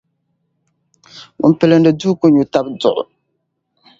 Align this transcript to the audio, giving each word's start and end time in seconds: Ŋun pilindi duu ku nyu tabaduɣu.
Ŋun 1.39 1.53
pilindi 1.59 1.91
duu 1.99 2.13
ku 2.19 2.25
nyu 2.33 2.43
tabaduɣu. 2.51 3.03